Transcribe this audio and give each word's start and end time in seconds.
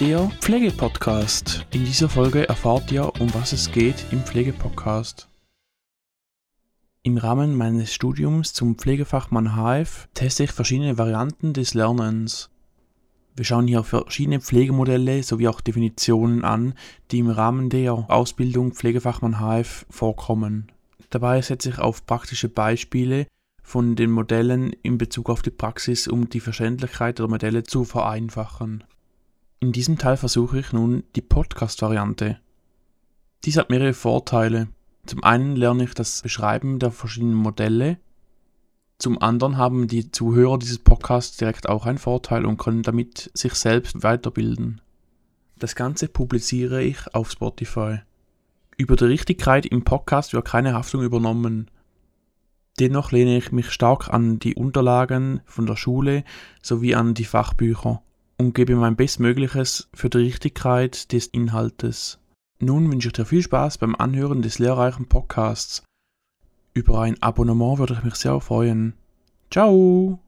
der 0.00 0.30
Pflegepodcast. 0.40 1.66
In 1.72 1.84
dieser 1.84 2.08
Folge 2.08 2.48
erfahrt 2.48 2.92
ihr, 2.92 3.12
um 3.20 3.34
was 3.34 3.52
es 3.52 3.72
geht 3.72 4.06
im 4.12 4.20
Pflegepodcast. 4.20 5.28
Im 7.02 7.16
Rahmen 7.16 7.56
meines 7.56 7.92
Studiums 7.92 8.52
zum 8.52 8.76
Pflegefachmann 8.76 9.56
HF 9.56 10.08
teste 10.14 10.44
ich 10.44 10.52
verschiedene 10.52 10.98
Varianten 10.98 11.52
des 11.52 11.74
Lernens. 11.74 12.48
Wir 13.34 13.44
schauen 13.44 13.66
hier 13.66 13.82
verschiedene 13.82 14.40
Pflegemodelle 14.40 15.24
sowie 15.24 15.48
auch 15.48 15.60
Definitionen 15.60 16.44
an, 16.44 16.74
die 17.10 17.18
im 17.18 17.30
Rahmen 17.30 17.68
der 17.68 17.92
Ausbildung 17.92 18.74
Pflegefachmann 18.74 19.40
HF 19.40 19.84
vorkommen. 19.90 20.70
Dabei 21.10 21.42
setze 21.42 21.70
ich 21.70 21.78
auf 21.80 22.06
praktische 22.06 22.48
Beispiele 22.48 23.26
von 23.64 23.96
den 23.96 24.12
Modellen 24.12 24.72
in 24.82 24.96
Bezug 24.96 25.28
auf 25.28 25.42
die 25.42 25.50
Praxis, 25.50 26.06
um 26.06 26.28
die 26.28 26.40
Verständlichkeit 26.40 27.18
der 27.18 27.26
Modelle 27.26 27.64
zu 27.64 27.84
vereinfachen. 27.84 28.84
In 29.60 29.72
diesem 29.72 29.98
Teil 29.98 30.16
versuche 30.16 30.60
ich 30.60 30.72
nun 30.72 31.04
die 31.16 31.22
Podcast-Variante. 31.22 32.38
Dies 33.44 33.56
hat 33.56 33.70
mehrere 33.70 33.94
Vorteile. 33.94 34.68
Zum 35.06 35.24
einen 35.24 35.56
lerne 35.56 35.84
ich 35.84 35.94
das 35.94 36.22
Beschreiben 36.22 36.78
der 36.78 36.90
verschiedenen 36.90 37.34
Modelle 37.34 37.98
zum 39.00 39.22
anderen 39.22 39.56
haben 39.56 39.86
die 39.86 40.10
Zuhörer 40.10 40.58
dieses 40.58 40.80
Podcasts 40.80 41.36
direkt 41.36 41.68
auch 41.68 41.86
einen 41.86 41.98
Vorteil 41.98 42.44
und 42.44 42.56
können 42.56 42.82
damit 42.82 43.30
sich 43.32 43.54
selbst 43.54 44.02
weiterbilden. 44.02 44.80
Das 45.56 45.76
Ganze 45.76 46.08
publiziere 46.08 46.82
ich 46.82 47.14
auf 47.14 47.30
Spotify. 47.30 48.00
Über 48.76 48.96
die 48.96 49.04
Richtigkeit 49.04 49.66
im 49.66 49.84
Podcast 49.84 50.32
wird 50.32 50.46
keine 50.46 50.72
Haftung 50.74 51.02
übernommen. 51.02 51.70
Dennoch 52.80 53.12
lehne 53.12 53.36
ich 53.36 53.52
mich 53.52 53.70
stark 53.70 54.12
an 54.12 54.40
die 54.40 54.56
Unterlagen 54.56 55.42
von 55.44 55.66
der 55.66 55.76
Schule 55.76 56.24
sowie 56.60 56.96
an 56.96 57.14
die 57.14 57.24
Fachbücher 57.24 58.02
und 58.38 58.54
gebe 58.54 58.76
mein 58.76 58.96
Bestmögliches 58.96 59.88
für 59.92 60.08
die 60.08 60.18
Richtigkeit 60.18 61.12
des 61.12 61.26
Inhaltes. 61.26 62.18
Nun 62.60 62.90
wünsche 62.90 63.08
ich 63.08 63.12
dir 63.12 63.24
viel 63.24 63.42
Spaß 63.42 63.78
beim 63.78 63.94
Anhören 63.94 64.42
des 64.42 64.58
lehrreichen 64.58 65.08
Podcasts. 65.08 65.82
Über 66.74 67.00
ein 67.00 67.20
Abonnement 67.22 67.78
würde 67.78 67.94
ich 67.94 68.04
mich 68.04 68.14
sehr 68.14 68.40
freuen. 68.40 68.94
Ciao! 69.50 70.20